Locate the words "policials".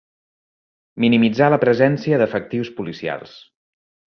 2.81-3.37